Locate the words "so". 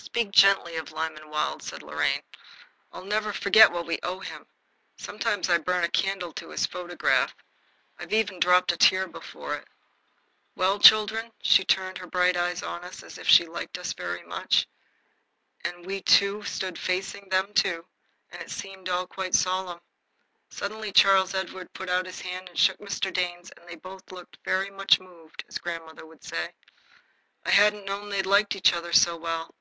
28.92-29.16